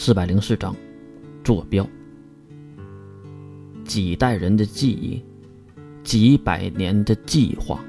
[0.00, 0.76] 四百零四章，
[1.42, 1.84] 坐标。
[3.84, 5.20] 几代人的记忆，
[6.04, 7.80] 几百年的计划。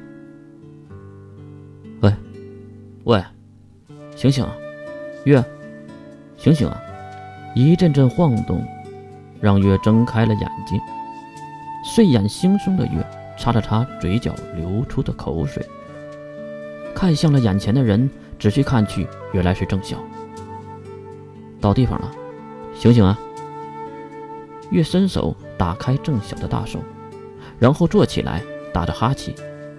[2.02, 2.12] 喂，
[3.04, 3.24] 喂，
[4.16, 4.52] 醒醒啊，
[5.24, 5.42] 月，
[6.36, 6.82] 醒醒啊！
[7.54, 8.66] 一阵阵晃动，
[9.40, 10.80] 让月睁开了眼睛。
[11.86, 13.06] 睡眼惺忪的月
[13.38, 15.64] 擦了擦嘴角流出的口水，
[16.96, 20.04] 看向了眼前的人，仔细看去，原来是郑晓。
[21.60, 22.12] 到地方了，
[22.76, 23.18] 醒醒啊！
[24.70, 26.80] 月伸手打开郑晓的大手，
[27.58, 29.34] 然后坐起来，打着哈欠，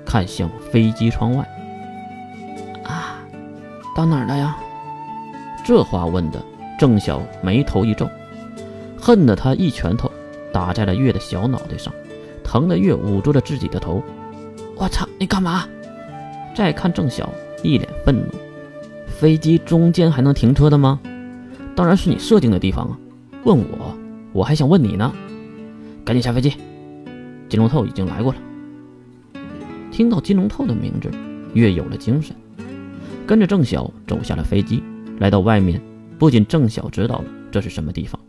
[0.04, 1.48] 看向飞机窗外。
[2.84, 3.22] 啊，
[3.94, 4.56] 到哪儿了呀？
[5.64, 6.42] 这话问的，
[6.78, 8.08] 郑晓眉头一皱，
[9.00, 10.10] 恨得他一拳头
[10.52, 11.92] 打在了月的小脑袋上，
[12.42, 14.02] 疼得月捂住了自己的头。
[14.76, 15.68] 我操，你干嘛？
[16.54, 17.30] 再看郑晓，
[17.62, 18.26] 一脸愤怒。
[19.06, 20.98] 飞机中间还能停车的吗？
[21.80, 22.98] 当然是你设定的地方啊！
[23.42, 23.96] 问我，
[24.34, 25.10] 我还想问你呢。
[26.04, 26.52] 赶紧下飞机，
[27.48, 28.38] 金龙透已经来过了。
[29.90, 31.10] 听到金龙透的名字，
[31.54, 32.36] 月有了精神，
[33.26, 34.82] 跟着郑晓走下了飞机，
[35.20, 35.80] 来到外面。
[36.18, 38.20] 不仅郑晓知道了这是什么地方，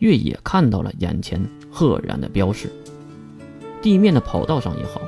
[0.00, 2.70] 月也看到了眼前赫然的标识。
[3.80, 5.00] 地面的跑道上也好，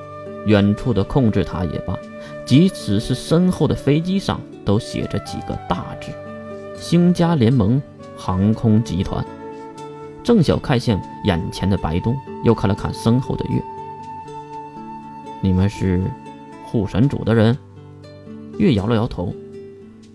[0.46, 1.94] 远处的控制塔也罢，
[2.46, 6.10] 即使是身后的飞机上，都写着几个大字：
[6.80, 7.80] 星家联盟。
[8.16, 9.24] 航空集团，
[10.22, 12.14] 郑晓看向眼前的白东，
[12.44, 13.62] 又看了看身后的月。
[15.40, 16.02] 你们是
[16.66, 17.56] 护神主的人？
[18.58, 19.34] 月摇了摇头，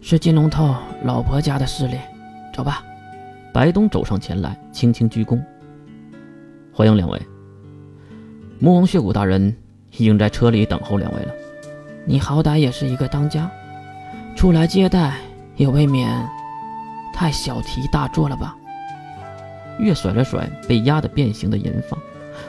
[0.02, 1.98] 是金龙套老婆家的势力。
[2.54, 2.84] 走吧。
[3.52, 5.42] 白东走上前来，轻轻鞠躬，
[6.72, 7.20] 欢迎两位。
[8.60, 9.56] 魔王血骨大人
[9.94, 11.34] 已经在车里等候两位了。
[12.06, 13.50] 你好歹也是一个当家，
[14.36, 15.16] 出来接待
[15.56, 16.24] 也未免。
[17.16, 18.56] 太小题大做了吧！
[19.80, 21.98] 月甩了甩被压得变形的银发，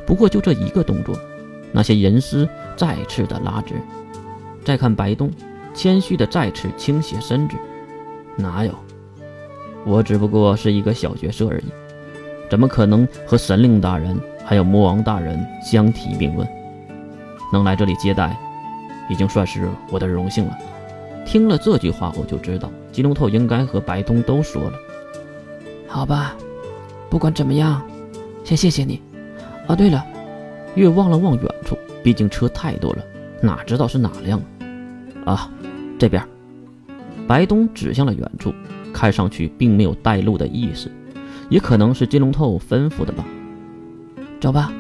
[0.05, 1.17] 不过就这一个动作，
[1.73, 3.75] 那些银丝再次的拉直。
[4.65, 5.31] 再看白东，
[5.73, 7.57] 谦虚的再次倾斜身子，
[8.37, 8.75] 哪有？
[9.85, 11.67] 我只不过是一个小角色而已，
[12.51, 16.47] 怎么可能和神灵大人还有魔王大人相提并论？
[17.53, 18.37] 能来这里接待，
[19.09, 20.59] 已经算是我的荣幸了。
[21.27, 24.73] 听了这句话，我就知道金龙头应该和白东都说了。
[25.89, 26.37] 好吧，
[27.11, 27.83] 不管怎么样，
[28.45, 29.03] 先谢谢你。
[29.67, 30.03] 啊，对了，
[30.77, 33.05] 月望了望远处，毕竟车太多了，
[33.43, 34.41] 哪知道是哪辆
[35.25, 35.51] 啊？
[35.99, 36.27] 这边。
[37.27, 38.55] 白东指向了远处，
[38.93, 40.89] 看上去并没有带路的意思，
[41.51, 43.25] 也可能是金龙头吩咐的吧。
[44.41, 44.73] 走吧。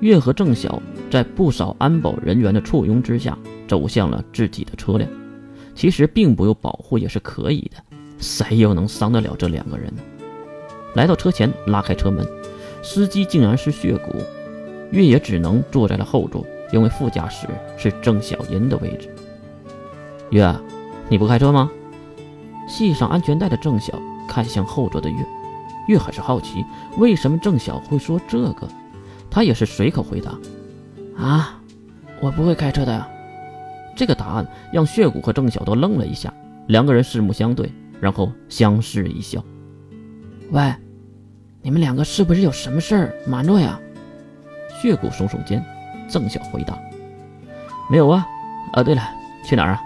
[0.00, 5.08] 月和郑晓在不少安保人员的簇拥之下，走向了自己的车辆。
[5.76, 7.76] 其实并不用保护也是可以的，
[8.18, 10.00] 谁又能伤得了这两个人呢？
[10.94, 12.26] 来到车前，拉开车门，
[12.82, 14.22] 司机竟然是血骨，
[14.90, 19.14] 月也只能坐在了后座，因为副驾驶是郑小银的位置。
[20.30, 20.52] 月，
[21.10, 21.70] 你不开车吗？
[22.66, 23.92] 系上安全带的郑晓
[24.26, 25.16] 看向后座的月，
[25.88, 26.64] 月很是好奇，
[26.96, 28.66] 为什么郑晓会说这个？
[29.30, 30.32] 他也是随口回答
[31.22, 31.60] ：“啊，
[32.22, 33.06] 我不会开车的呀。”
[33.96, 36.32] 这个答案让血骨和郑晓都愣了一下，
[36.68, 39.42] 两个人四目相对，然后相视一笑。
[40.50, 40.72] 喂，
[41.62, 43.80] 你们两个是不是有什么事儿瞒着呀？
[44.80, 45.64] 血骨耸耸肩，
[46.08, 46.78] 郑晓回答
[47.90, 48.24] ：“没有啊。”
[48.74, 49.02] 啊，对了，
[49.44, 49.80] 去哪儿啊？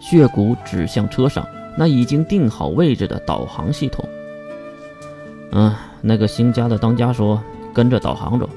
[0.00, 1.46] 血骨指向车上
[1.78, 4.04] 那已经定好位置的导航系统。
[5.52, 5.72] 嗯，
[6.02, 7.40] 那个新家的当家说
[7.72, 8.50] 跟着导航走。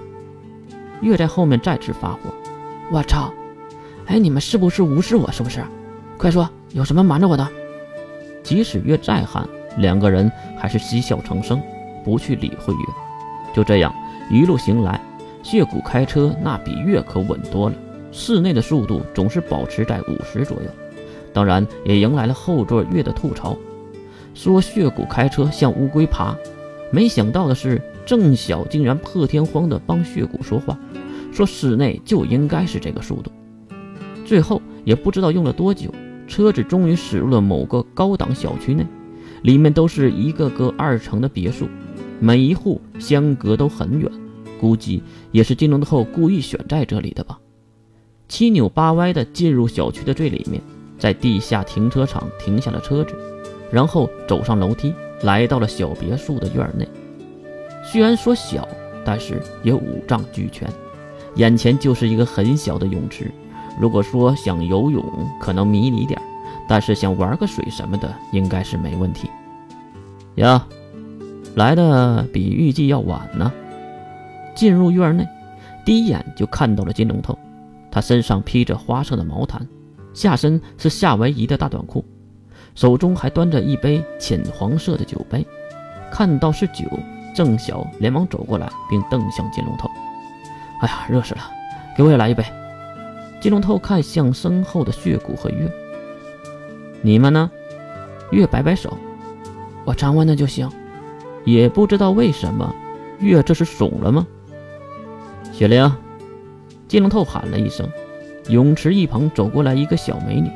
[1.01, 2.33] 月在后面再次发火
[2.91, 3.31] ：“我操！”
[4.07, 5.29] 哎，你们是不是无视我？
[5.31, 5.61] 是不是？
[6.17, 7.45] 快说，有什么瞒着我的？
[8.41, 9.47] 即使月再喊，
[9.77, 11.61] 两个人还是嬉笑成声，
[12.05, 12.79] 不去理会月。
[13.53, 13.93] 就这样
[14.31, 14.99] 一路行来，
[15.43, 17.75] 血骨开车那比月可稳多了，
[18.13, 20.69] 室内的速度总是保持在五十左右。
[21.33, 23.57] 当然，也迎来了后座月的吐槽，
[24.33, 26.33] 说血骨开车像乌龟爬。
[26.91, 30.79] 没想到的是，郑晓竟然破天荒的帮血骨说话，
[31.33, 33.29] 说室内就应该是这个速度。
[34.27, 35.89] 最后也不知道用了多久，
[36.27, 38.85] 车子终于驶入了某个高档小区内，
[39.41, 41.65] 里面都是一个个二层的别墅，
[42.19, 44.11] 每一户相隔都很远，
[44.59, 45.01] 估计
[45.31, 47.39] 也是金龙后故意选在这里的吧。
[48.27, 50.61] 七扭八歪的进入小区的最里面，
[50.99, 53.15] 在地下停车场停下了车子，
[53.71, 56.85] 然后走上楼梯，来到了小别墅的院内。
[57.81, 58.67] 虽然说小，
[59.05, 60.69] 但是也五脏俱全，
[61.35, 63.31] 眼前就是一个很小的泳池。
[63.79, 65.03] 如果说想游泳，
[65.39, 66.19] 可能迷你点
[66.67, 69.29] 但是想玩个水什么的，应该是没问题。
[70.35, 70.65] 呀，
[71.55, 73.51] 来的比预计要晚呢。
[74.55, 75.27] 进入院内，
[75.85, 77.37] 第一眼就看到了金龙头，
[77.91, 79.65] 他身上披着花色的毛毯，
[80.13, 82.03] 下身是夏威夷的大短裤，
[82.75, 85.45] 手中还端着一杯浅黄色的酒杯。
[86.11, 86.85] 看到是酒，
[87.35, 89.87] 郑晓连忙走过来，并瞪向金龙头
[90.81, 91.41] ：“哎呀，热死了，
[91.95, 92.43] 给我也来一杯。”
[93.39, 95.71] 金龙头看向身后的血骨和月
[97.01, 97.49] ：“你们呢？”
[98.31, 98.97] 月摆摆手
[99.85, 100.69] ：“我常温的就行。”
[101.45, 102.75] 也不知道为什么，
[103.19, 104.27] 月这是怂了吗？
[105.53, 105.89] 雪玲，
[106.89, 107.87] 金龙头喊了一声，
[108.49, 110.51] 泳池一旁走过来一个小美女，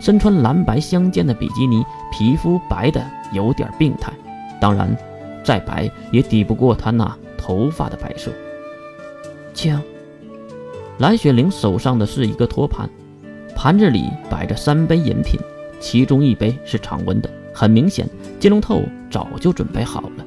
[0.00, 3.00] 身穿蓝白相间的比基尼，皮肤白的
[3.32, 4.12] 有点病态，
[4.60, 4.96] 当然，
[5.44, 8.32] 再白也抵不过她那头发的白色。
[9.54, 9.80] 请。
[10.98, 12.88] 蓝雪玲手上的是一个托盘，
[13.54, 15.38] 盘子里摆着三杯饮品，
[15.78, 17.28] 其中一杯是常温的。
[17.52, 18.08] 很明显，
[18.40, 20.25] 金龙透早就准备好了。